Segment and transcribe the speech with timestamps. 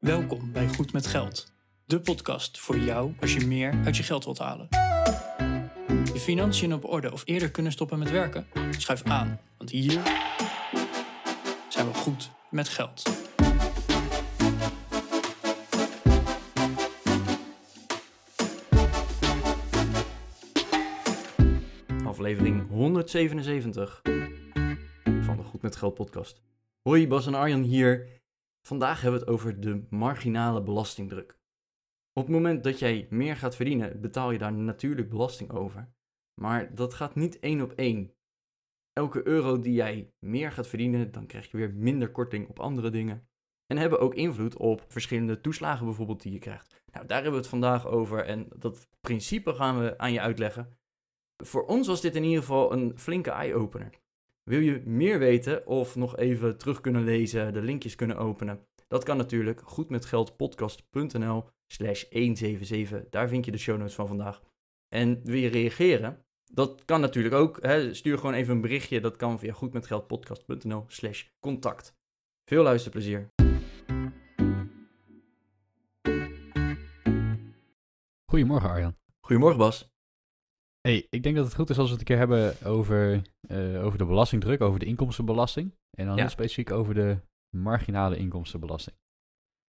[0.00, 1.52] Welkom bij Goed met Geld,
[1.84, 4.66] de podcast voor jou als je meer uit je geld wilt halen.
[6.12, 8.46] Je financiën op orde of eerder kunnen stoppen met werken?
[8.70, 10.02] Schuif aan, want hier
[11.68, 13.02] zijn we goed met geld.
[22.04, 24.00] Aflevering 177
[25.20, 26.40] van de Goed met Geld podcast.
[26.82, 28.19] Hoi, Bas en Arjan hier.
[28.66, 31.38] Vandaag hebben we het over de marginale belastingdruk.
[32.12, 35.92] Op het moment dat jij meer gaat verdienen, betaal je daar natuurlijk belasting over.
[36.40, 38.14] Maar dat gaat niet één op één.
[38.92, 42.90] Elke euro die jij meer gaat verdienen, dan krijg je weer minder korting op andere
[42.90, 43.28] dingen.
[43.66, 46.82] En hebben ook invloed op verschillende toeslagen bijvoorbeeld die je krijgt.
[46.92, 50.78] Nou, daar hebben we het vandaag over en dat principe gaan we aan je uitleggen.
[51.44, 54.00] Voor ons was dit in ieder geval een flinke eye-opener.
[54.42, 58.66] Wil je meer weten of nog even terug kunnen lezen, de linkjes kunnen openen?
[58.88, 63.08] Dat kan natuurlijk goedmetgeldpodcast.nl slash 177.
[63.10, 64.42] Daar vind je de show notes van vandaag.
[64.88, 66.24] En wil je reageren?
[66.52, 67.62] Dat kan natuurlijk ook.
[67.62, 67.94] Hè?
[67.94, 69.00] Stuur gewoon even een berichtje.
[69.00, 71.94] Dat kan via goedmetgeldpodcast.nl slash contact.
[72.44, 73.28] Veel luisterplezier.
[78.30, 78.96] Goedemorgen Arjan.
[79.20, 79.90] Goedemorgen Bas.
[80.80, 83.84] Hey, ik denk dat het goed is als we het een keer hebben over, eh,
[83.84, 85.74] over de belastingdruk, over de inkomstenbelasting.
[85.98, 86.20] En dan Ja.
[86.20, 87.18] heel specifiek over de
[87.56, 88.96] marginale inkomstenbelasting.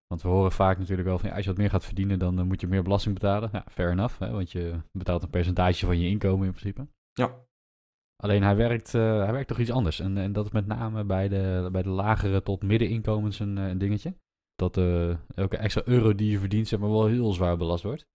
[0.06, 2.38] Want we horen vaak natuurlijk wel van ja, als je wat meer gaat verdienen, dan
[2.38, 3.48] eh, moet je meer belasting betalen.
[3.52, 6.86] Ja, fair enough, hè, want je betaalt een percentage van je inkomen in principe.
[7.12, 7.44] Ja.
[8.16, 10.00] Alleen hij werkt, eh, hij werkt toch iets anders.
[10.00, 13.78] En, en dat is met name bij de, bij de lagere tot middeninkomens een, een
[13.78, 14.14] dingetje.
[14.54, 14.76] Dat
[15.34, 18.06] elke extra euro die je verdient, zeg maar, wel heel zwaar belast wordt.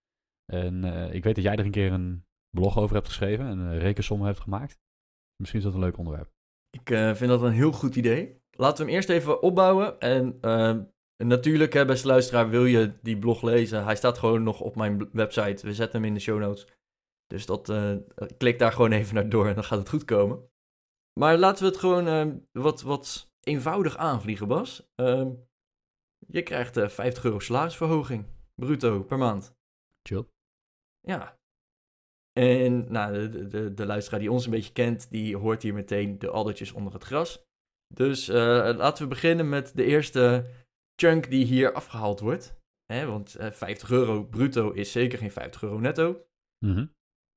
[0.52, 3.80] En ik weet dat jij er een keer een blog over hebt geschreven, een eh,
[3.80, 4.78] rekensom hebt gemaakt.
[5.36, 6.30] Misschien is dat een leuk onderwerp.
[6.70, 8.42] Ik eh, vind dat een heel goed idee.
[8.50, 10.00] Laten we hem eerst even opbouwen.
[10.00, 10.76] En eh,
[11.16, 13.84] natuurlijk, hè, beste luisteraar, wil je die blog lezen?
[13.84, 15.66] Hij staat gewoon nog op mijn website.
[15.66, 16.66] We zetten hem in de show notes.
[17.26, 17.96] Dus dat, eh,
[18.36, 20.50] klik daar gewoon even naar door en dan gaat het goed komen.
[21.20, 24.90] Maar laten we het gewoon wat, wat eenvoudig aanvliegen, Bas.
[24.94, 25.30] Ehm,
[26.26, 29.56] je krijgt eh 50 euro salarisverhoging, bruto, per maand.
[30.02, 30.28] Chill.
[31.00, 31.37] Ja.
[32.38, 36.18] En nou, de, de, de luisteraar die ons een beetje kent, die hoort hier meteen
[36.18, 37.44] de addertjes onder het gras.
[37.94, 38.36] Dus eh,
[38.76, 40.46] laten we beginnen met de eerste
[40.96, 42.56] chunk die hier afgehaald wordt.
[42.92, 46.24] Hè, want eh, 50 euro bruto is zeker geen 50 euro netto.
[46.66, 46.86] Mhm.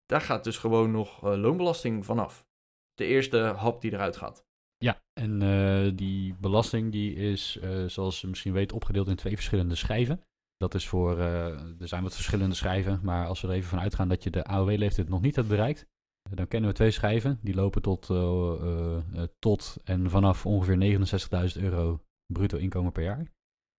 [0.06, 2.48] Daar gaat dus gewoon nog eh, loonbelasting vanaf.
[2.94, 4.46] De eerste hap die eruit gaat.
[4.78, 9.36] Ja, en eh, die belasting die is, eh, zoals je misschien weet, opgedeeld in twee
[9.36, 10.24] verschillende schijven.
[10.62, 13.80] Dat is voor, eh, er zijn wat verschillende schijven, maar als we er even van
[13.80, 15.86] uitgaan dat je de AOW-leeftijd nog niet hebt bereikt,
[16.30, 17.40] dan kennen we twee schijven.
[17.42, 23.32] Die lopen tot, eh, eh, tot en vanaf ongeveer 69.000 euro bruto inkomen per jaar.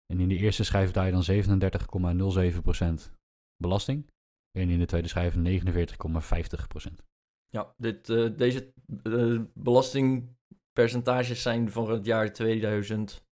[0.06, 3.12] En in de eerste schijf betaal je dan 37,07%
[3.58, 4.10] belasting.
[4.52, 7.04] En in de tweede schijf 49,50%.
[7.50, 8.06] Ja, dit,
[8.38, 8.74] deze
[9.54, 12.34] belastingpercentages zijn voor het jaar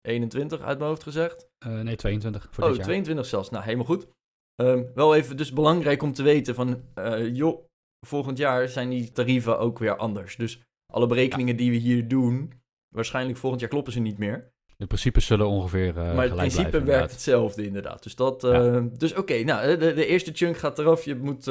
[0.02, 1.48] 2021 uit mijn hoofd gezegd.
[1.58, 2.86] Eh, nee, 22 voor oh, dit jaar.
[2.86, 3.50] 22 zelfs.
[3.50, 4.06] Nou, helemaal goed.
[4.54, 7.64] Ehm, wel even dus belangrijk om te weten van, eh, joh,
[8.06, 10.36] volgend jaar zijn die tarieven ook weer anders.
[10.36, 12.52] Dus alle berekeningen die we hier doen,
[12.94, 14.50] waarschijnlijk volgend jaar kloppen ze niet meer.
[14.76, 18.02] De principes zullen ongeveer eh maar het principe blijven, werkt hetzelfde inderdaad.
[18.02, 18.80] Dus, dat, Ja.
[18.80, 21.04] dus oké, nou, de, de eerste chunk gaat eraf.
[21.04, 21.44] Je moet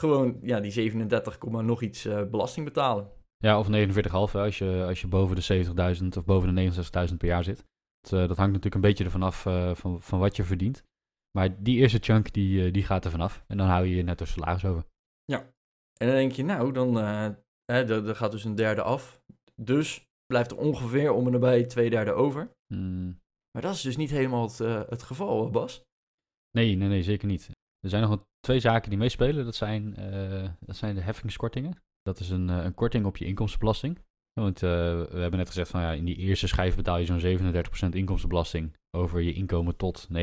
[0.00, 3.10] gewoon ja, die 37, komma nog iets belasting betalen.
[3.38, 5.64] Ja, of 49,5 hè, als je, als je boven de
[6.00, 6.72] 70.000 of boven de
[7.08, 7.64] 69.000 per jaar zit.
[8.02, 10.84] Dat, eh, dat hangt natuurlijk een beetje ervan af eh, van, van wat je verdient.
[11.30, 13.44] Maar die eerste chunk, die, eh, die gaat er vanaf.
[13.46, 14.84] En dan hou je je netto salaris over.
[15.92, 19.22] En dan denk je, nou, dan hè, er, er gaat dus een derde af.
[19.54, 22.56] Dus blijft er ongeveer om en nabij twee derde over.
[22.66, 23.20] Hmm,
[23.50, 24.58] Maar dat is dus niet helemaal het,
[24.88, 25.82] het geval, Bas.
[26.50, 27.50] nee, nee, nee, zeker niet.
[27.80, 29.44] Er zijn nog wel twee zaken die meespelen.
[29.44, 29.94] Dat zijn,
[30.60, 31.82] dat zijn de heffingskortingen.
[32.02, 33.98] Dat is een, een korting op je inkomstenbelasting.
[34.40, 34.70] Want eh,
[35.10, 37.54] we hebben net gezegd van ja, in die eerste schijf betaal je zo'n
[37.88, 40.14] 37% inkomstenbelasting over je inkomen tot 69.000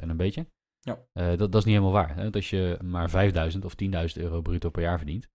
[0.00, 0.46] en een beetje.
[0.80, 1.04] Ja.
[1.12, 2.14] Eh, dat, dat is niet helemaal waar.
[2.14, 2.22] Hè?
[2.22, 3.10] Want als je maar
[3.54, 3.74] 5.000 of
[4.16, 5.28] 10.000 euro bruto per jaar verdient,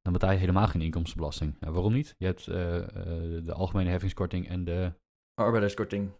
[0.00, 1.56] dan betaal je helemaal geen inkomstenbelasting.
[1.60, 2.14] Nou, waarom niet?
[2.18, 2.54] Je hebt eh,
[3.44, 4.92] de algemene heffingskorting en de
[5.40, 6.10] Arbeiderskorting.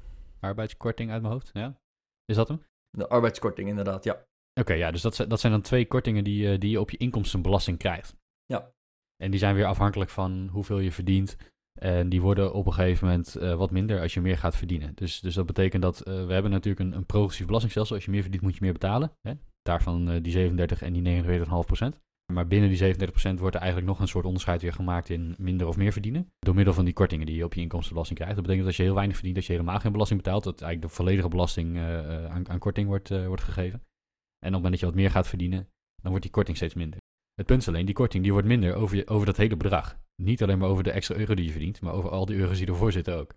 [0.41, 1.51] arbeidskorting uit mijn hoofd.
[1.53, 1.81] Ja?
[2.25, 2.63] Is dat hem?
[2.91, 4.25] De arbeidskorting, inderdaad, ja.
[4.61, 6.97] Oké, ja, dus dat, zijn- dat zijn dan twee kortingen die, die je op je
[6.97, 8.17] inkomstenbelasting krijgt.
[8.45, 8.73] Ja.
[9.23, 11.37] En die zijn weer afhankelijk van hoeveel je verdient.
[11.81, 14.93] En die worden op een gegeven moment eh, wat minder als je meer gaat verdienen.
[14.95, 17.95] Dus, dus dat betekent dat eh, we hebben natuurlijk een, een progressief belastingstelsel.
[17.95, 19.13] Als je meer verdient, moet je meer betalen.
[19.21, 19.33] Hè?
[19.63, 22.01] Daarvan eh, die 37 en die 49,5 procent.
[22.33, 25.67] Maar binnen die 37% wordt er eigenlijk nog een soort onderscheid weer gemaakt in minder
[25.67, 26.33] of meer verdienen.
[26.39, 28.37] Door middel van die kortingen die je op je inkomstenbelasting krijgt.
[28.37, 30.45] Dat betekent dat als je heel weinig verdient, dat je helemaal geen belasting betaalt.
[30.45, 33.79] Dat eigenlijk de volledige belasting uh, aan, aan, korting wordt, uh, wordt gegeven.
[33.79, 35.69] En op het moment dat je wat meer gaat verdienen,
[36.03, 37.02] dan wordt die korting steeds minder.
[37.35, 39.99] Het punt is alleen, die korting die wordt minder over, over dat hele bedrag.
[40.23, 42.59] Niet alleen maar over de extra euro die je verdient, maar over al die euro's
[42.59, 43.35] die ervoor zitten ook.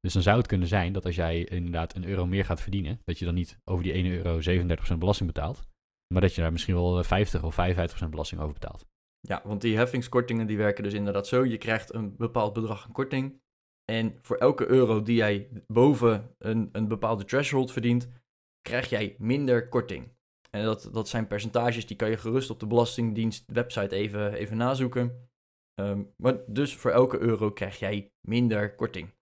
[0.00, 3.00] Dus dan zou het kunnen zijn dat als jij inderdaad een euro meer gaat verdienen,
[3.04, 4.40] dat je dan niet over die 1 euro
[4.94, 5.62] 37% belasting betaalt,
[6.14, 7.56] maar dat je daar misschien wel 50 of
[8.04, 8.86] 55% belasting over betaalt.
[9.20, 11.44] Ja, want die heffingskortingen die werken dus inderdaad zo.
[11.44, 13.40] Je krijgt een bepaald bedrag aan korting.
[13.84, 18.08] En voor elke euro die jij boven een, een bepaalde threshold verdient,
[18.60, 20.15] krijg jij minder korting.
[20.50, 24.56] En dat, dat zijn percentages, die kan je gerust op de Belastingdienst website even, even
[24.56, 25.28] nazoeken.
[25.74, 29.14] Ehm, maar dus voor elke euro krijg jij minder korting.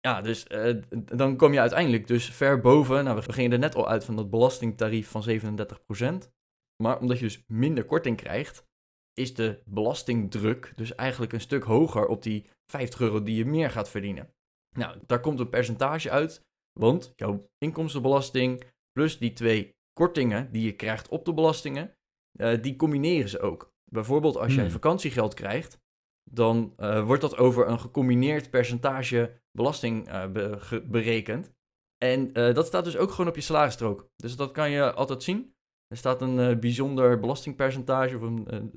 [0.00, 3.04] Ja, dus uh, dan kom je uiteindelijk dus ver boven.
[3.04, 5.24] Nou, we gingen er net al uit van dat belastingtarief van
[6.24, 6.30] 37%.
[6.82, 8.66] Maar omdat je dus minder korting krijgt,
[9.12, 13.70] is de belastingdruk dus eigenlijk een stuk hoger op die 50 euro die je meer
[13.70, 14.34] gaat verdienen.
[14.76, 16.46] Nou, daar komt een percentage uit,
[16.80, 21.96] want jouw inkomstenbelasting plus die twee kortingen die je krijgt op de belastingen,
[22.40, 23.74] uh, die combineren ze ook.
[23.84, 24.72] Bijvoorbeeld als jij hmm.
[24.72, 25.80] vakantiegeld krijgt,
[26.30, 31.52] dan uh, wordt dat over een gecombineerd percentage belasting uh, be berekend.
[32.04, 34.10] En dat staat dus ook gewoon op je salarisstrook.
[34.16, 35.54] Dus dat kan je altijd zien.
[35.86, 38.16] Er staat een bijzonder belastingpercentage.
[38.16, 38.72] Of een,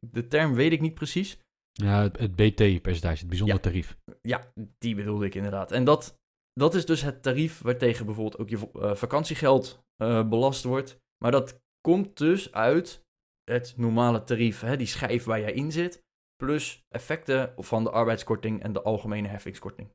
[0.00, 1.40] de term weet ik niet precies.
[1.72, 3.98] Ja, het, het BT-percentage, het bijzonder tarief.
[4.22, 5.72] Ja, die bedoelde ik inderdaad.
[5.72, 6.20] En dat,
[6.52, 10.98] dat is dus het tarief waartegen bijvoorbeeld ook je vakantiegeld uh, belast wordt.
[11.24, 13.04] Maar dat komt dus uit
[13.44, 16.02] het normale tarief, hè, die schijf waar jij in zit,
[16.36, 19.90] plus effecten van de arbeidskorting en de algemene heffingskorting.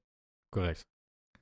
[0.49, 0.81] Correct.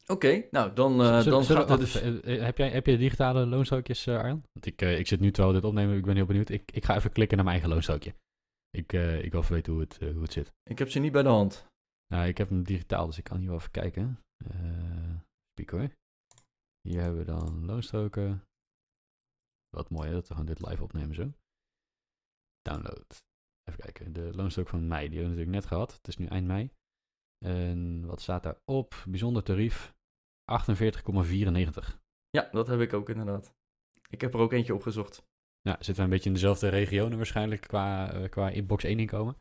[0.07, 2.01] Oké, nou dan, uh, dan gaat het dus...
[2.01, 4.43] Eh, heb, jij, heb je digitale loonstrookjes, uh, Arjan?
[4.51, 6.49] Want ik, ik zit nu terwijl we dit opnemen, ik ben heel benieuwd.
[6.49, 8.13] Ik, ik ga even klikken naar mijn eigen loonstrookje.
[8.69, 8.93] Ik,
[9.23, 10.51] ik wil even weten hoe het, hoe het zit.
[10.63, 11.65] Ik heb ze niet bij de hand.
[12.07, 14.19] Nou, ik heb hem digitaal, dus ik kan hier wel even kijken.
[15.53, 15.89] Piek hoor.
[16.81, 18.43] Hier hebben we dan loonstroken.
[19.73, 21.31] Wat mooi hè, dat we gewoon dit live opnemen zo.
[22.61, 23.23] Download.
[23.63, 25.93] Even kijken, de loonstrook van mei, die hebben we natuurlijk net gehad.
[25.93, 26.71] Het is nu eind mei.
[27.45, 29.03] En wat staat daarop?
[29.07, 29.93] Bijzonder tarief
[30.51, 32.01] 48,94.
[32.29, 33.55] Ja, dat heb ik ook inderdaad.
[34.09, 35.25] Ik heb er ook eentje opgezocht.
[35.61, 39.37] Ja, zitten we een beetje in dezelfde regionen waarschijnlijk qua, uh, qua inbox 1 inkomen.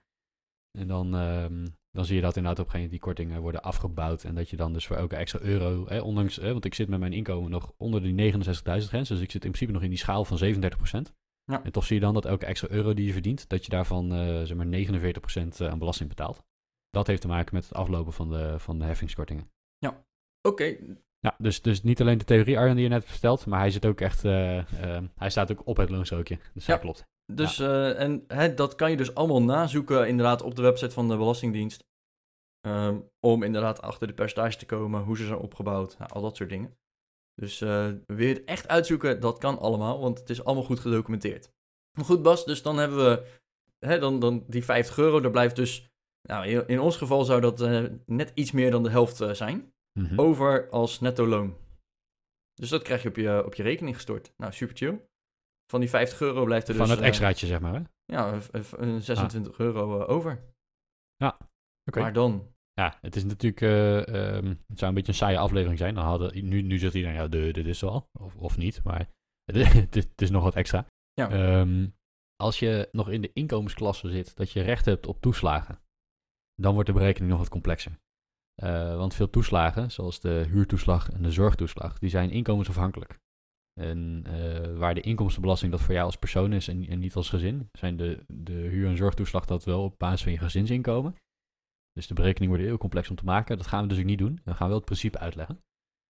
[0.79, 3.63] En dan um, dan zie je dat inderdaad op een gegeven moment die kortingen worden
[3.63, 4.25] afgebouwd.
[4.25, 6.89] En dat je dan dus voor elke extra euro, hè, ondanks, hè, want ik zit
[6.89, 9.09] met mijn inkomen nog onder die 69.000 grens.
[9.09, 11.13] Dus ik zit in principe nog in die schaal van 37%.
[11.45, 11.65] Ja.
[11.65, 14.13] En toch zie je dan dat elke extra euro die je verdient, dat je daarvan
[14.13, 16.43] uh, zeg maar 49% aan belasting betaalt.
[16.91, 19.51] Dat heeft te maken met het aflopen van de, van de heffingskortingen.
[19.79, 20.05] Ja,
[20.43, 20.77] oké.
[21.19, 23.87] Ja, dus, dus niet alleen de theorie Arjen die je net vertelt, maar hij zit
[23.87, 26.39] ook echt, uh, uh, hij staat ook op het loonstrookje.
[26.55, 26.73] Dus ja.
[26.73, 27.07] dat klopt.
[27.35, 31.09] Dus, uh, en hè, dat kan je dus allemaal nazoeken inderdaad op de website van
[31.09, 31.85] de Belastingdienst.
[32.67, 36.37] Um, om inderdaad achter de percentage te komen, hoe ze zijn opgebouwd, nou, al dat
[36.37, 36.77] soort dingen.
[37.35, 41.53] Dus uh, je het echt uitzoeken, dat kan allemaal, want het is allemaal goed gedocumenteerd.
[41.97, 43.41] Maar goed Bas, dus dan hebben we
[43.79, 45.91] hè, dan, dan die 50 euro, daar blijft dus,
[46.29, 49.33] nou in, in ons geval zou dat uh, net iets meer dan de helft uh,
[49.33, 50.21] zijn, mm -hmm.
[50.21, 51.57] over als netto loon.
[52.55, 54.33] Dus dat krijg je op je, op je rekening gestort.
[54.37, 55.01] Nou, super chill.
[55.71, 56.95] Van die 50 euro blijft er Van dus...
[56.95, 57.81] Van het extraatje, zeg maar, hè?
[58.05, 58.41] Ja,
[59.01, 59.59] 26 ah.
[59.59, 60.55] euro over.
[61.17, 61.39] Ja,
[61.85, 62.01] oké.
[62.01, 62.55] Maar dan?
[62.73, 63.61] Ja, het is natuurlijk...
[63.61, 65.95] Uh, um, het zou een beetje een saaie aflevering zijn.
[65.95, 68.09] Dan hadden, nu, nu zegt iedereen, ja, de, dit is wel.
[68.13, 69.09] Of, of niet, maar
[69.53, 70.87] het is, het is nog wat extra.
[71.13, 71.59] Ja.
[71.61, 71.95] Um,
[72.37, 75.83] als je nog in de inkomensklasse zit, dat je recht hebt op toeslagen,
[76.55, 78.01] dan wordt de berekening nog wat complexer.
[78.63, 83.19] Uh, want veel toeslagen, zoals de huurtoeslag en de zorgtoeslag, die zijn inkomensafhankelijk.
[83.81, 87.29] En uh, waar de inkomstenbelasting dat voor jou als persoon is en, en, niet als
[87.29, 91.17] gezin, zijn de, de huur- en zorgtoeslag dat wel op basis van je gezinsinkomen.
[91.93, 93.57] Dus de berekening wordt heel complex om te maken.
[93.57, 94.41] Dat gaan we dus ook niet doen.
[94.45, 95.61] We gaan wel het principe uitleggen.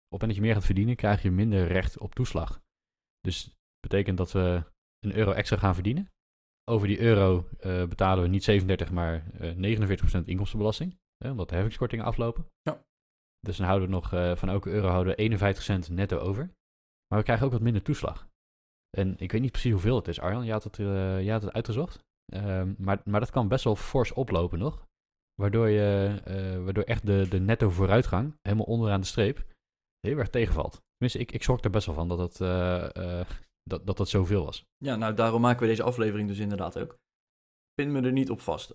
[0.09, 2.61] Op en dat je meer gaat verdienen, krijg je minder recht op toeslag.
[3.21, 4.63] Dus dat betekent dat we
[5.01, 6.09] een euro extra gaan verdienen.
[6.71, 10.99] Over die euro uh, betalen we niet 37, maar uh, 49% inkomstenbelasting.
[11.25, 12.47] Hè, omdat de heffingskortingen aflopen.
[12.63, 12.85] Ja.
[13.41, 16.51] Dus dan houden we nog van elke euro houden we 51 cent netto over.
[17.11, 18.29] Maar we krijgen ook wat minder toeslag.
[18.91, 20.45] En ik weet niet precies hoeveel het is, Arjan.
[20.45, 22.05] Je had het, uh, je had het uitgezocht.
[22.35, 24.89] Uh, maar, maar dat kan best wel fors oplopen nog.
[25.35, 29.45] Waardoor, je, uh, waardoor echt de, de netto vooruitgang, helemaal onderaan de streep,
[30.01, 30.83] heel erg tegenvalt.
[30.93, 33.21] Tenminste, ik, ik schrok er best wel van dat het, uh,
[33.63, 34.67] dat, dat, dat zoveel was.
[34.77, 36.99] Ja, nou daarom maken we deze aflevering dus inderdaad ook.
[37.75, 38.73] Pin me er niet op vast.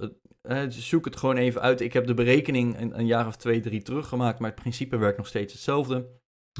[0.67, 1.81] zoek het gewoon even uit.
[1.81, 5.17] Ik heb de berekening een, een, jaar of twee, drie teruggemaakt, maar het principe werkt
[5.17, 5.95] nog steeds hetzelfde.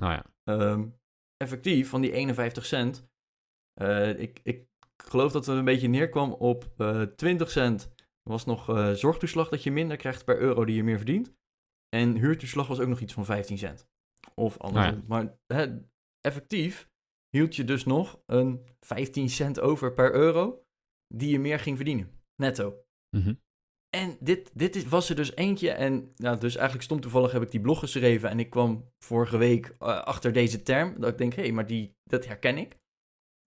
[0.02, 0.26] Oh ja.
[0.44, 0.96] Um,
[1.38, 3.10] effectief van die 51 cent.
[3.82, 7.94] Uh, ik, ik geloof dat het een beetje neerkwam op eh 20 cent
[8.30, 11.34] was nog eh, zorgtoeslag dat je minder krijgt per euro die je meer verdient.
[11.90, 13.88] En huurtoeslag was ook nog iets van 15 cent.
[14.36, 14.94] Of andersom.
[14.94, 15.80] Nou Maar hè,
[16.20, 16.90] effectief
[17.30, 20.66] hield je dus nog een 15 cent over per euro
[21.08, 22.24] die je meer ging verdienen.
[22.36, 22.86] Netto.
[23.10, 23.34] Mhm.
[23.96, 25.72] En dit, dit was er dus eentje.
[25.72, 28.30] En nou, dus eigenlijk stom toevallig heb ik die blog geschreven.
[28.30, 31.00] En ik kwam vorige week eh, achter deze term.
[31.00, 32.78] Dat ik denk, hé, hey, maar die, dat herken ik.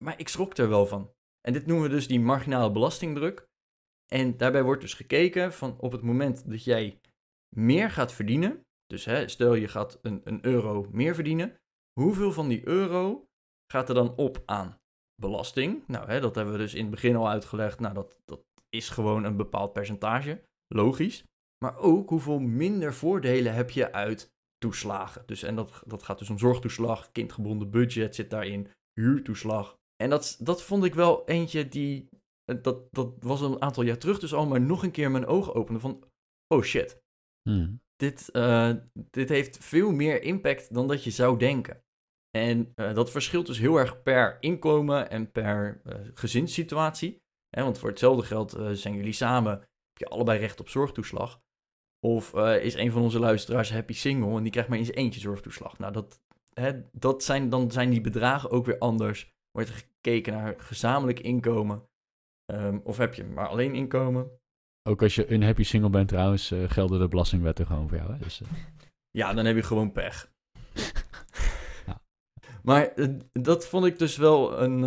[0.03, 1.11] Maar ik schrok er wel van.
[1.41, 3.47] En dit noemen we dus die marginale belastingdruk.
[4.11, 6.99] En daarbij wordt dus gekeken van op het moment dat jij
[7.55, 8.65] meer gaat verdienen.
[8.85, 11.55] Dus hè, stel je gaat een, een euro meer verdienen.
[11.99, 13.27] Hoeveel van die euro
[13.71, 14.77] gaat er dan op aan
[15.21, 15.87] belasting?
[15.87, 17.79] Nou, hè, dat hebben we dus in het begin al uitgelegd.
[17.79, 18.43] Nou, dat, dat
[18.75, 20.43] is gewoon een bepaald percentage.
[20.67, 21.23] Logisch.
[21.65, 25.23] Maar ook hoeveel minder voordelen heb je uit toeslagen.
[25.25, 29.77] Dus, en dat, dat gaat dus om zorgtoeslag, kindgebonden budget zit daarin, huurtoeslag.
[30.03, 32.09] En dat, dat vond ik wel eentje die,
[32.43, 35.25] eh, dat, dat was een aantal jaar terug dus al, maar nog een keer mijn
[35.25, 36.03] ogen opende van,
[36.47, 37.03] oh shit,
[37.49, 37.73] Mhm.
[37.95, 38.73] dit, eh,
[39.09, 41.83] dit heeft veel meer impact dan dat je zou denken.
[42.37, 47.23] En eh, dat verschilt dus heel erg per inkomen en per eh, gezinssituatie.
[47.55, 51.41] Hè, want voor hetzelfde geld eh, zijn jullie samen, heb je allebei recht op zorgtoeslag.
[51.99, 55.19] Of eh, is een van onze luisteraars happy single en die krijgt maar zijn eentje
[55.19, 55.77] zorgtoeslag.
[55.77, 56.21] Nou, dat,
[56.53, 59.33] hè, dat zijn, dan zijn die bedragen ook weer anders.
[59.51, 61.87] Wordt er gekeken naar gezamenlijk inkomen.
[62.45, 64.39] Ehm, of heb je maar alleen inkomen?
[64.89, 68.11] Ook als je een happy single bent trouwens, eh, gelden de belastingwetten gewoon voor jou.
[68.11, 68.17] Hè?
[68.17, 68.41] Dus,
[69.19, 70.31] Ja, dan heb je gewoon pech.
[72.63, 72.93] Maar
[73.31, 74.81] dat vond ik dus wel een,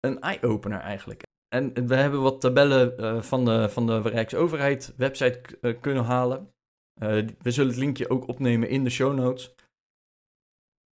[0.00, 1.25] een eye-opener eigenlijk.
[1.56, 6.54] En we hebben wat tabellen eh, van, de, van de Rijksoverheid website eh, kunnen halen.
[7.00, 9.54] Eh, we zullen het linkje ook opnemen in de show notes.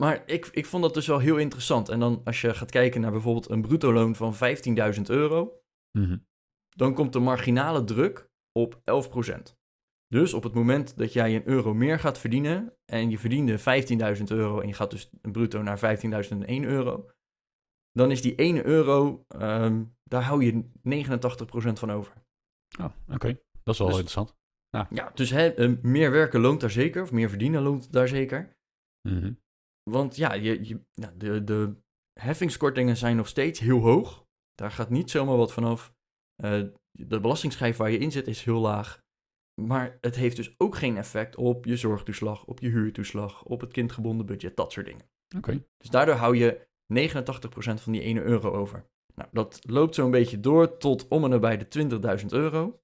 [0.02, 1.88] Maar ik, ik vond dat dus wel heel interessant.
[1.88, 5.60] En dan als je gaat kijken naar bijvoorbeeld een bruto loon van 15.000 euro,
[5.98, 6.16] mhm.
[6.68, 9.62] dan komt de marginale druk op 11%.
[10.08, 14.24] Dus op het moment dat jij een euro meer gaat verdienen en je verdiende 15.000
[14.24, 17.10] euro en je gaat dus bruto naar 15.001 euro,
[17.94, 22.12] dan is die 1 euro, ehm, daar hou je 89% van over.
[22.80, 23.40] Oh, oké.
[23.62, 24.34] Dat is wel Dus- interessant.
[24.90, 28.56] Ja, dus hè, eh, meer werken loont daar zeker, of meer verdienen loont daar zeker.
[29.08, 29.32] Mhm.
[29.90, 31.74] Want ja, je, je, nou, de, de
[32.20, 34.26] heffingskortingen zijn nog steeds heel hoog.
[34.54, 35.94] Daar gaat niet zomaar wat vanaf.
[36.42, 36.62] Eh
[36.98, 39.02] de belastingsschijf waar je in zit is heel laag.
[39.60, 43.72] Maar het heeft dus ook geen effect op je zorgtoeslag, op je huurtoeslag, op het
[43.72, 45.08] kindgebonden budget, dat soort dingen.
[45.36, 45.64] Oké.
[45.76, 48.86] Dus daardoor hou je 89% van die 1 euro over.
[49.14, 51.66] Nou, dat loopt zo'n beetje door tot om en nabij de
[52.20, 52.80] 20.000 euro.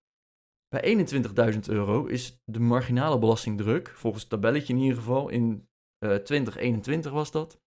[0.68, 1.06] Bij
[1.54, 7.12] 21.000 euro is de marginale belastingdruk, volgens het tabelletje in ieder geval, in eh 2021
[7.12, 7.60] was dat,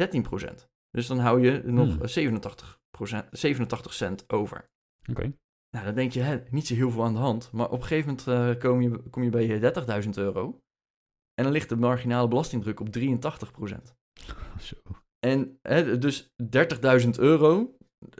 [0.00, 0.68] 13%.
[0.90, 2.02] Dus dan hou je nog Hmm.
[2.02, 4.70] eh, 87%, 87 cent over.
[5.10, 5.32] Oké.
[5.70, 7.52] Nou, dan denk je, hè, niet zo heel veel aan de hand.
[7.52, 10.60] Maar op een gegeven moment eh, kom, je, kom je bij je 30.000 euro.
[11.34, 13.94] En dan ligt de marginale belastingdruk op 83%.
[14.60, 14.76] Zo.
[15.26, 16.32] En hè, dus
[17.04, 17.76] 30.000 euro,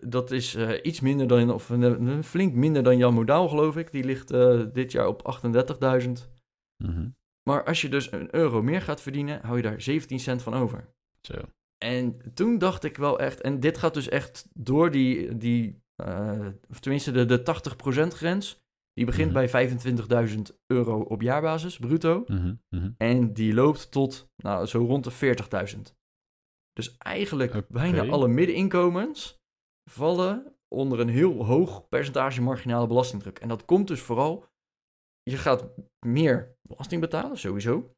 [0.06, 3.92] dat is eh, iets minder dan, of eh, flink minder dan Jan Modaal, geloof ik.
[3.92, 5.38] Die ligt eh, dit jaar op
[6.04, 6.10] 38.000.
[6.84, 7.08] Mhm.
[7.48, 10.54] Maar als je dus een euro meer gaat verdienen, hou je daar 17 cent van
[10.54, 10.94] over.
[11.20, 11.34] Zo.
[11.78, 16.46] En toen dacht ik wel echt, en dit gaat dus echt door die, die eh,
[16.70, 17.42] of tenminste de, de
[18.04, 18.60] 80% grens.
[18.94, 19.46] Die begint Mhm.
[19.50, 19.68] bij
[20.28, 22.24] 25.000 euro op jaarbasis, bruto.
[22.26, 22.90] Mhm.
[22.96, 25.94] En die loopt tot nou, zo rond de 40.000.
[26.72, 29.40] Dus eigenlijk bijna alle middeninkomens
[29.90, 33.38] vallen onder een heel hoog percentage marginale belastingdruk.
[33.38, 34.46] En dat komt dus vooral,
[35.22, 35.68] je gaat
[36.06, 37.92] meer belasting betalen, sowieso.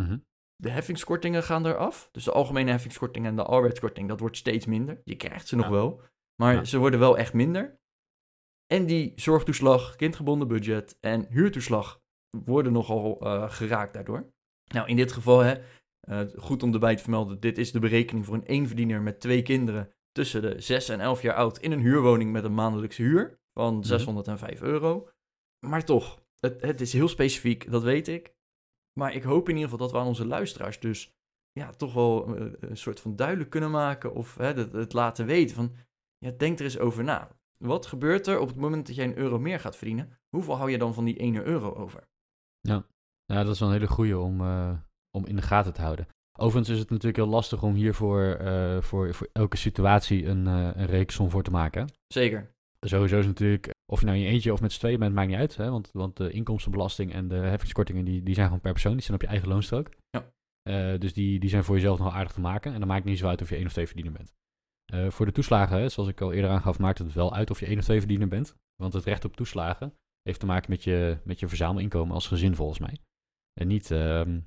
[0.00, 0.18] Mhm.
[0.56, 2.08] De heffingskortingen gaan eraf.
[2.12, 5.00] Dus de algemene heffingskorting en de arbeidskorting, dat wordt steeds minder.
[5.04, 5.70] Je krijgt ze nog Ja.
[5.70, 6.00] wel,
[6.42, 6.64] maar Ja.
[6.64, 7.78] ze worden wel echt minder.
[8.66, 12.00] En die zorgtoeslag, kindgebonden budget en huurtoeslag
[12.44, 14.32] worden nogal eh, geraakt daardoor.
[14.72, 15.62] Nou, in dit geval, hè,
[16.08, 19.42] eh, goed om erbij te vermelden, dit is de berekening voor een eenverdiener met twee
[19.42, 23.40] kinderen tussen de 6 en 11 jaar oud in een huurwoning met een maandelijkse huur
[23.52, 25.08] van 605 euro.
[25.66, 28.34] Maar toch, het, het is heel specifiek, dat weet ik.
[28.98, 31.16] Maar ik hoop in ieder geval dat we aan onze luisteraars dus
[31.52, 35.26] ja, toch wel eh, een soort van duidelijk kunnen maken of hè, het, het laten
[35.26, 35.76] weten van,
[36.18, 37.36] ja, denk er eens over na.
[37.56, 40.18] Wat gebeurt er op het moment dat jij een euro meer gaat verdienen?
[40.28, 42.08] Hoeveel hou je dan van die 1 euro over?
[43.24, 44.78] Ja, dat is wel een hele goeie om, eh,
[45.10, 46.06] om in de gaten te houden.
[46.38, 50.70] Overigens is het natuurlijk heel lastig om hiervoor eh, voor, voor elke situatie een, eh
[50.74, 51.88] een reeksom voor te maken.
[52.06, 52.56] Zeker.
[52.86, 55.28] Sowieso is natuurlijk, of je nou in je eentje of met z'n tweeën bent, maakt
[55.28, 55.56] niet uit.
[55.56, 55.70] Hè?
[55.70, 58.92] Want, want de inkomstenbelasting en de heffingskortingen, die, die zijn gewoon per persoon.
[58.92, 59.88] Die zijn op je eigen loonstrook.
[60.10, 60.32] Ja.
[60.62, 62.72] Eh, dus die, die zijn voor jezelf nog aardig te maken.
[62.72, 64.32] En dan maakt het niet zo uit of je één of twee verdiener bent.
[65.12, 67.66] Voor de toeslagen, hè, zoals ik al eerder aangaf, maakt het wel uit of je
[67.66, 68.54] één of twee verdiener bent.
[68.82, 72.54] Want het recht op toeslagen heeft te maken met je, met je verzamelinkomen als gezin
[72.54, 72.98] volgens mij.
[73.60, 74.40] En niet, ehm,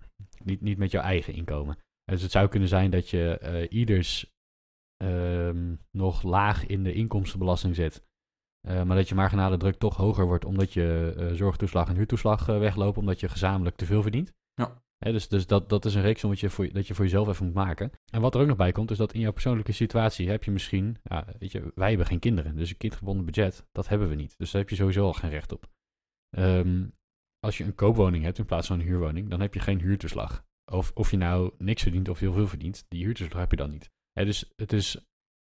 [0.46, 1.78] niet, niet met jouw eigen inkomen.
[2.12, 4.34] Dus het zou kunnen zijn dat je eh, ieders
[4.98, 8.04] ehm, nog laag in de inkomstenbelasting zit.
[8.68, 12.46] Eh, maar dat je marginale druk toch hoger wordt omdat je eh, zorgtoeslag en huurtoeslag
[12.46, 14.34] weglopen, omdat je gezamenlijk te veel verdient.
[14.54, 14.84] Ja.
[14.98, 17.54] Hè, dus dus dat, dat is een reeksommetje voor, dat je voor jezelf even moet
[17.54, 17.92] maken.
[18.12, 20.52] En wat er ook nog bij komt, is dat in jouw persoonlijke situatie heb je
[20.52, 24.16] misschien, ja, weet je, wij hebben geen kinderen, dus een kindgebonden budget, dat hebben we
[24.16, 24.38] niet.
[24.38, 25.70] Dus daar heb je sowieso al geen recht op.
[26.30, 26.88] Ehm,
[27.46, 30.44] als je een koopwoning hebt in plaats van een huurwoning, dan heb je geen huurtoeslag.
[30.72, 33.70] Of, of je nou niks verdient of heel veel verdient, die huurtoeslag heb je dan
[33.70, 33.90] niet.
[34.14, 35.06] Dus het is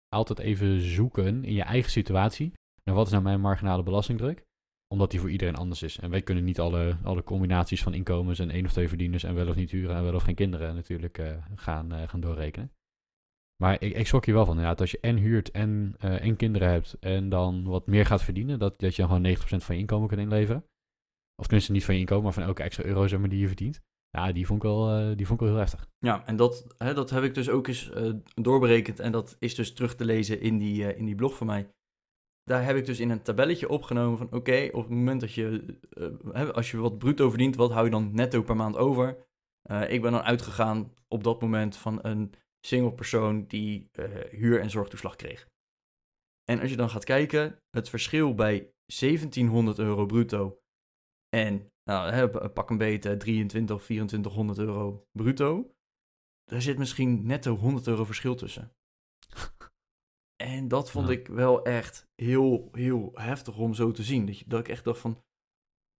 [0.10, 2.54] altijd even zoeken in je eigen situatie.
[2.84, 4.44] naar wat is nou mijn marginale belastingdruk?
[4.88, 6.00] Omdat die voor iedereen anders is.
[6.00, 9.36] En wij kunnen niet alle, alle combinaties van inkomens en één of twee verdieners en
[9.36, 12.72] wel of niet huren en wel of geen kinderen natuurlijk eh, gaan, eh, gaan doorrekenen.
[13.62, 14.58] Maar ik, ik schrok hier wel van.
[14.58, 18.24] Dat als je en huurt en, eh, en kinderen hebt en dan wat meer gaat
[18.24, 20.64] verdienen, dat, dat je dan gewoon 90% van je inkomen kan inleveren.
[21.40, 23.48] Of tenminste niet van je inkomen, maar van elke extra euro zeg maar, die je
[23.48, 23.82] verdient.
[24.10, 25.88] Ja, die vond ik wel, eh, die vond ik wel heel heftig.
[25.98, 29.00] Ja, en dat, hè, dat heb ik dus ook eens eh, doorberekend.
[29.00, 31.74] En dat is dus terug te lezen in die, eh, in die blog van mij.
[32.44, 34.32] Daar heb ik dus in een tabelletje opgenomen van...
[34.32, 35.78] Oké, op het moment dat je...
[36.54, 39.28] als je wat bruto verdient, wat hou je dan netto per maand over?
[39.88, 42.34] Ik ben dan uitgegaan op dat moment van een
[42.66, 43.46] single persoon...
[43.48, 43.90] die
[44.30, 45.48] huur- en zorgtoeslag kreeg.
[46.44, 47.60] En als je dan gaat kijken...
[47.70, 50.60] Het verschil bij 1700 euro bruto...
[51.30, 55.74] en nou, hè, pak een beetje 23 of 2400 euro bruto
[56.44, 58.72] daar zit misschien netto 100 euro verschil tussen.
[60.44, 61.14] En dat vond Ja.
[61.14, 64.26] ik wel echt heel, heel heftig om zo te zien.
[64.26, 65.24] Dat, je, dat ik echt dacht van...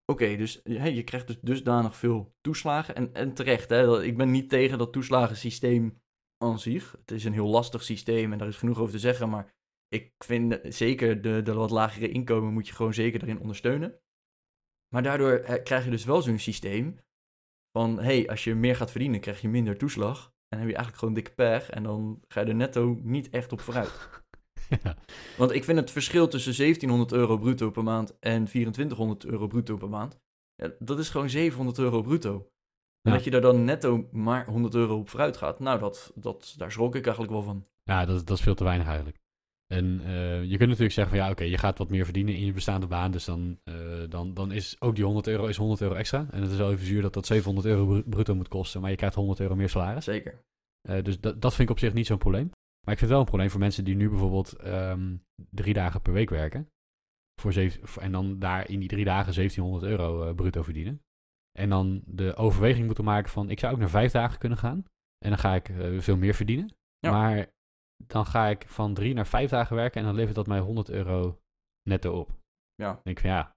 [0.06, 2.96] Oké, dus hè, je krijgt dus dusdanig veel toeslagen.
[2.96, 6.02] En, en terecht, hè, dat- ik ben niet tegen dat toeslagensysteem
[6.44, 6.92] aan zich.
[6.92, 9.30] Het is een heel lastig systeem en daar is genoeg over te zeggen.
[9.30, 9.54] Maar
[9.88, 14.00] ik vind zeker de, de wat lagere inkomen moet je gewoon zeker erin ondersteunen.
[14.94, 17.00] Maar daardoor eh, krijg je dus wel zo'n systeem
[17.72, 17.98] van...
[17.98, 20.18] hé, hey, als je meer gaat verdienen, krijg je minder toeslag.
[20.26, 21.70] En dan heb je eigenlijk gewoon dikke pech.
[21.70, 24.10] En dan ga je er netto niet echt op vooruit.
[24.84, 24.96] ja.
[25.38, 29.78] Want ik vind het verschil tussen 1700 euro bruto per maand en 2400 euro bruto
[29.78, 30.20] per maand,
[30.56, 32.34] ja, dat is gewoon 700 euro bruto.
[33.02, 33.18] En Ja.
[33.18, 36.72] dat je daar dan netto maar 100 euro op vooruit gaat, nou, dat, dat, daar
[36.72, 37.66] schrok ik eigenlijk wel van.
[37.84, 39.18] Ja, dat, dat is veel te weinig eigenlijk.
[39.74, 42.46] En eh, je kunt natuurlijk zeggen van ja, oké, je gaat wat meer verdienen in
[42.46, 43.12] je bestaande baan.
[43.12, 43.76] Dus dan, eh,
[44.10, 46.28] dan, dan is ook die 100 euro is 100 euro extra.
[46.32, 48.82] En het is wel even zuur dat dat 700 euro bru- bruto moet kosten.
[48.82, 50.04] Maar je krijgt 100 euro meer salaris.
[50.04, 50.44] Zeker.
[50.82, 52.50] Eh, dus dat, dat vind ik op zich niet zo'n probleem.
[52.86, 55.16] Maar ik vind het wel een probleem voor mensen die nu bijvoorbeeld ehm,
[55.50, 56.68] drie dagen per week werken.
[57.42, 61.02] Voor zeven, en dan daar in die drie dagen 1700 euro bruto verdienen.
[61.58, 64.84] En dan de overweging moeten maken van ik zou ook naar vijf dagen kunnen gaan.
[65.26, 66.74] En dan ga ik veel meer verdienen.
[67.00, 67.12] Ja.
[67.12, 67.48] Maar
[68.08, 70.90] dan ga ik van drie naar vijf dagen werken en dan levert dat mij 100
[70.90, 71.40] euro
[71.90, 72.30] netto op.
[72.76, 72.86] Ja.
[72.94, 73.56] Dan denk ik van ja,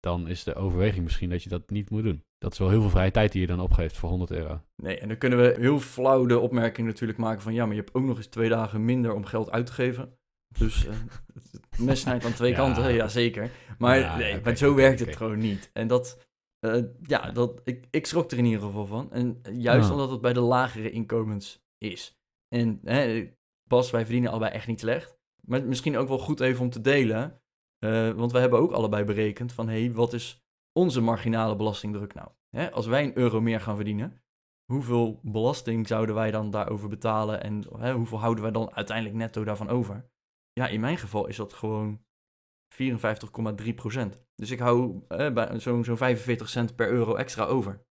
[0.00, 2.24] dan is de overweging misschien dat je dat niet moet doen.
[2.38, 4.60] Dat is wel heel veel vrije tijd die je dan opgeeft voor 100 euro.
[4.82, 7.80] Nee, en dan kunnen we heel flauw de opmerking natuurlijk maken van ja, maar je
[7.80, 10.18] hebt ook nog eens twee dagen minder om geld uit te geven.
[10.58, 10.94] Dus eh,
[11.70, 12.56] het mes snijdt aan twee Ja.
[12.56, 13.50] kanten, ja zeker.
[13.78, 15.70] Maar Ja, nee, zo werkt het gewoon niet.
[15.72, 16.26] En dat,
[16.58, 19.12] eh, ja, dat, ik, ik schrok er in ieder geval van.
[19.12, 19.92] En juist Ja.
[19.92, 22.18] omdat het bij de lagere inkomens is.
[22.48, 23.30] En hè,
[23.68, 25.16] Bas, wij verdienen allebei echt niet slecht.
[25.40, 27.40] Maar misschien ook wel goed even om te delen.
[27.78, 32.14] eh, want we hebben ook allebei berekend van, hé, hey, wat is onze marginale belastingdruk
[32.14, 32.28] nou?
[32.56, 34.22] Hè, als wij een euro meer gaan verdienen,
[34.72, 39.44] hoeveel belasting zouden wij dan daarover betalen en hè, hoeveel houden wij dan uiteindelijk netto
[39.44, 40.10] daarvan over?
[40.52, 42.04] Ja, in mijn geval is dat gewoon
[42.68, 44.18] 54,3 procent.
[44.34, 47.86] Dus ik hou eh, zo'n zo'n 45 cent per euro extra over.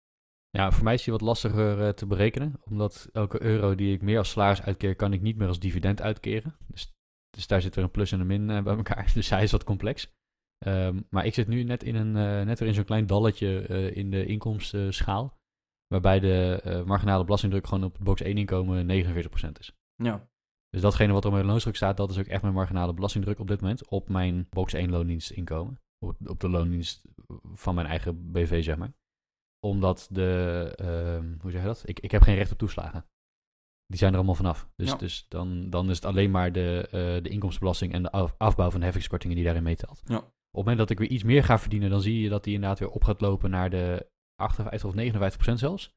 [0.57, 2.55] Ja, voor mij is die wat lastiger eh, te berekenen.
[2.65, 6.03] Omdat elke euro die ik meer als salaris uitkeer, kan ik niet meer als dividend
[6.03, 6.57] uitkeren.
[6.67, 6.93] Dus,
[7.31, 9.11] dus daar zit weer een plus en een min eh, bij elkaar.
[9.15, 10.15] Dus hij is wat complex.
[10.59, 13.67] Ehm, maar ik zit nu net, in een, eh, net weer in zo'n klein dalletje
[13.95, 15.39] in de inkomstenschaal.
[15.87, 19.73] Waarbij de marginale belastingdruk gewoon op het box 1 inkomen 49% is.
[19.95, 20.29] Ja,
[20.71, 23.39] Dus datgene wat er op mijn loonstuk staat, dat is ook echt mijn marginale belastingdruk
[23.39, 23.89] op dit moment.
[23.89, 25.81] Op mijn box 1 loondienstinkomen.
[25.99, 27.05] Op, op de loondienst
[27.53, 28.93] van mijn eigen BV, zeg maar.
[29.67, 31.83] Omdat de, ehm, hoe zeg je dat?
[31.85, 33.05] Ik, ik heb geen recht op toeslagen.
[33.87, 34.69] Die zijn er allemaal vanaf.
[34.77, 34.97] Dus, Ja.
[34.97, 38.71] dus dan, dan is het alleen maar de, eh, de inkomstenbelasting en de af- afbouw
[38.71, 40.03] van de heffingskortingen die daarin meetelt.
[40.05, 40.17] Ja.
[40.17, 42.55] Op het moment dat ik weer iets meer ga verdienen, dan zie je dat die
[42.55, 45.91] inderdaad weer op gaat lopen naar de 58 of 59 procent zelfs.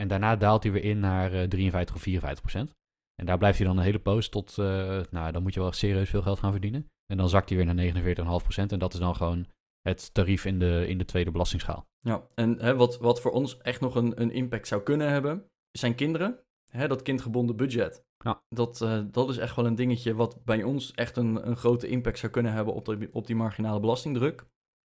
[0.00, 2.74] En daarna daalt hij weer in naar eh, 53 of 54 procent.
[3.20, 5.72] En daar blijft hij dan een hele poos tot, eh, nou dan moet je wel
[5.72, 6.86] serieus veel geld gaan verdienen.
[7.06, 8.72] En dan zakt hij weer naar 49,5 procent.
[8.72, 9.46] En dat is dan gewoon
[9.80, 11.86] het tarief in de, in de tweede belastingsschaal.
[12.06, 12.26] Ja.
[12.34, 15.94] en hè, wat, wat voor ons echt nog een, een impact zou kunnen hebben, zijn
[15.94, 16.40] kinderen.
[16.70, 18.04] Hè, dat kindgebonden budget.
[18.24, 18.42] Ja.
[18.48, 21.88] Dat, eh, dat is echt wel een dingetje wat bij ons echt een, een grote
[21.88, 24.46] impact zou kunnen hebben op, de, op die marginale belastingdruk.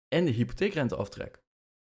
[0.09, 1.45] En de hypotheekrenteaftrek.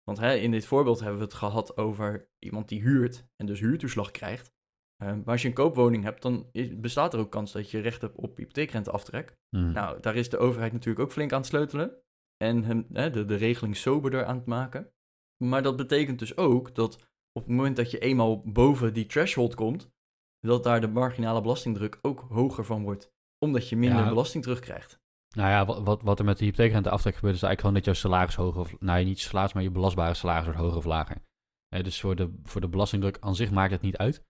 [0.04, 3.60] Want hè, in dit voorbeeld hebben we het gehad over iemand die huurt en dus
[3.60, 4.52] huurtoeslag krijgt.
[4.96, 7.80] Eh, maar als je een koopwoning hebt, dan is- bestaat er ook kans dat je
[7.80, 9.36] recht hebt op hypotheekrenteaftrek.
[9.56, 9.72] Mhm.
[9.72, 11.96] Nou, daar is de overheid natuurlijk ook flink aan het sleutelen.
[12.36, 14.92] En hem, hè, de, de regeling soberder aan het maken.
[15.44, 16.94] Maar dat betekent dus ook dat
[17.32, 19.90] op het moment dat je eenmaal boven die threshold komt,
[20.40, 23.10] dat daar de marginale belastingdruk ook hoger van wordt.
[23.38, 24.08] Omdat je minder Ja.
[24.08, 25.00] belasting terugkrijgt.
[25.36, 27.84] Nou ja, wat, wat, wat er met de hypotheekrente aftrek gebeurt, is eigenlijk gewoon dat
[27.84, 28.80] jouw salaris hoger of...
[28.80, 31.22] Nou, niet je salaris, maar je belastbare salaris wordt hoger of lager.
[31.68, 34.24] Eh, dus voor de, voor de belastingdruk aan zich maakt het niet uit.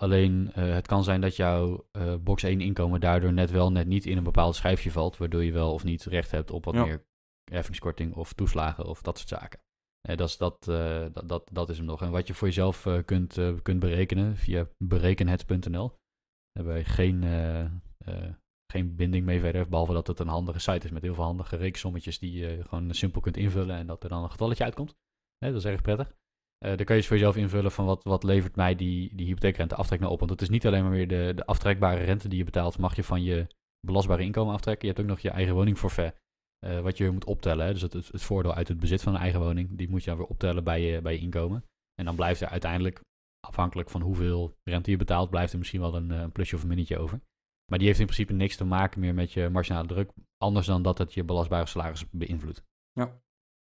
[0.00, 3.86] Alleen eh, het kan zijn dat jouw eh, box 1 inkomen daardoor net wel net
[3.86, 6.74] niet in een bepaald schijfje valt, waardoor je wel of niet recht hebt op wat
[6.74, 6.84] Ja.
[6.84, 7.04] meer
[7.50, 9.60] heffingskorting of toeslagen of dat soort zaken.
[10.02, 12.02] Eh, dat, is, dat, eh, dat, dat, dat is hem nog.
[12.02, 15.88] En wat je voor jezelf eh, kunt, kunt berekenen via berekenhet.nl.
[15.88, 17.22] Daar hebben wij geen,
[18.72, 21.56] geen binding mee verder, behalve dat het een handige site is met heel veel handige
[21.56, 24.94] rekensommetjes die je gewoon simpel kunt invullen en dat er dan een getalletje uitkomt.
[25.38, 26.12] Dat is erg prettig.
[26.58, 29.74] Dan kan je dus voor jezelf invullen van wat, wat levert mij die, die hypotheekrente
[29.74, 30.18] aftrek nou op.
[30.18, 32.96] Want het is niet alleen maar weer de, de aftrekbare rente die je betaalt, mag
[32.96, 33.46] je van je
[33.86, 34.88] belastbare inkomen aftrekken.
[34.88, 36.14] Je hebt ook nog je eigen woningforfait,
[36.66, 37.66] eh, wat je moet optellen.
[37.66, 37.72] hè.
[37.72, 40.18] Dus het, het, voordeel uit het bezit van een eigen woning, die moet je dan
[40.18, 41.64] weer optellen bij je, bij inkomen.
[41.94, 43.00] En dan blijft er uiteindelijk,
[43.46, 46.62] afhankelijk van hoeveel rente je betaalt, blijft er misschien wel een, eh, een plusje of
[46.62, 47.20] een minnetje over.
[47.70, 50.82] Maar die heeft in principe niks te maken meer met je marginale druk, anders dan
[50.82, 52.62] dat het je belastbare salaris beïnvloedt.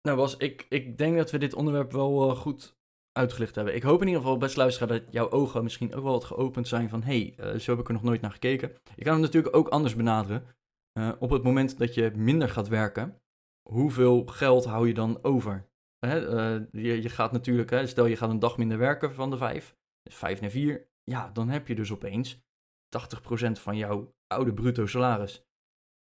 [0.01, 2.77] Nou Bas, ik, ik denk dat we dit onderwerp wel eh, goed
[3.11, 3.75] uitgelicht hebben.
[3.75, 6.67] Ik hoop in ieder geval, best luisteraar, dat jouw ogen misschien ook wel wat geopend
[6.67, 7.03] zijn van...
[7.03, 8.71] hé, hey, zo heb ik er nog nooit naar gekeken.
[8.95, 10.55] Je kan hem natuurlijk ook anders benaderen.
[10.97, 13.21] Eh, op het moment dat je minder gaat werken,
[13.69, 15.69] hoeveel geld hou je dan over?
[15.99, 16.19] Eh,
[16.71, 19.75] je, je gaat natuurlijk, hè, stel je gaat een dag minder werken van de vijf,
[20.01, 20.87] dus vijf naar vier.
[21.03, 22.39] Ja, dan heb je dus opeens
[22.89, 25.45] 80% van jouw oude bruto salaris.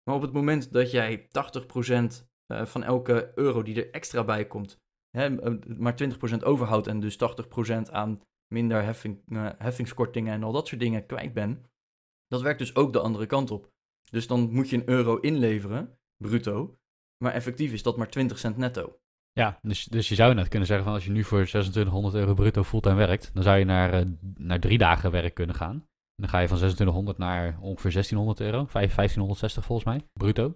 [0.03, 4.47] Maar op het moment dat jij 80% eh, van elke euro die er extra bij
[4.47, 5.29] komt, hè,
[5.77, 8.21] maar 20% overhoudt en dus 80% aan
[8.53, 9.23] minder heffing,
[9.57, 11.61] heffingskortingen en al dat soort dingen kwijt bent,
[12.27, 13.73] dat werkt dus ook de andere kant op.
[14.11, 16.77] Dus dan moet je een euro inleveren, bruto,
[17.23, 18.99] maar effectief is dat maar 20 cent netto.
[19.31, 22.33] Ja, dus, dus je zou net kunnen zeggen van als je nu voor 2600 euro
[22.33, 24.05] bruto fulltime werkt, dan zou je naar, eh,
[24.37, 25.85] naar drie dagen werk kunnen gaan.
[26.15, 30.55] Dan ga je van 2600 naar ongeveer 1600 euro, vijf- 1560 volgens mij, bruto.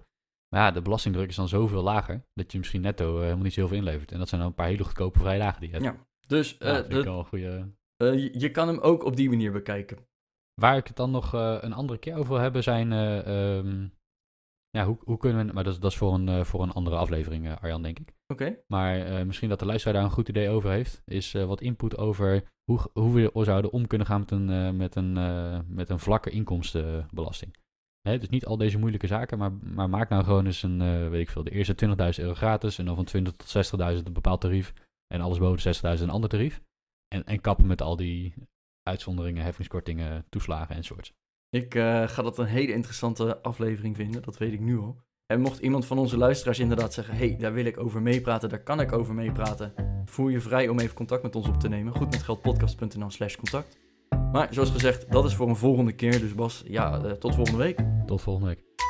[0.50, 3.54] Maar ja, de belastingdruk is dan zoveel lager dat je misschien netto eh, helemaal niet
[3.54, 4.12] zoveel inlevert.
[4.12, 5.86] En dat zijn dan een paar hele goedkope vrije dagen die je hebt.
[5.86, 7.72] Ja, Dus Ja, vind ik wel een goede...
[7.98, 9.98] je, je kan hem ook op die manier bekijken.
[10.60, 12.92] Waar ik het dan nog eh, een andere keer over wil hebben zijn...
[12.92, 13.88] ehm,
[14.70, 15.54] ja, hoe, hoe kunnen we...
[15.54, 18.14] Maar dat is, dat is voor, een, eh, voor een andere aflevering, Arjan, denk ik.
[18.28, 18.58] Oké?
[18.68, 22.44] Maar misschien dat de luisteraar daar een goed idee over heeft, is wat input over
[22.64, 25.14] hoe, hoe we zouden om kunnen gaan met een, met een,
[25.76, 27.56] met een vlakke inkomstenbelasting.
[28.02, 31.22] Hè, dus niet al deze moeilijke zaken, maar, maar maak nou gewoon eens een, weet
[31.22, 33.68] ik veel, de eerste 20.000 euro gratis en dan van 20 tot
[34.00, 34.74] 60.000 een bepaald tarief
[35.14, 36.62] en alles boven de 60.000 een ander tarief.
[37.08, 38.34] En, en kappen met al die
[38.90, 41.14] uitzonderingen, heffingskortingen, toeslagen enzovoorts.
[41.50, 45.02] Ik eh, ga dat een hele interessante aflevering vinden, dat weet ik nu al.
[45.26, 48.64] En mocht iemand van onze luisteraars inderdaad zeggen: hey, daar wil ik over meepraten, daar
[48.64, 49.74] kan ik over meepraten,
[50.06, 51.96] voel je vrij om even contact met ons op te nemen.
[51.96, 53.78] Goedmetgeldpodcast.nl/slash contact.
[54.32, 56.20] Maar zoals gezegd, dat is voor een volgende keer.
[56.20, 57.80] Dus Bas, ja, eh, tot volgende week.
[58.06, 58.89] Tot volgende week.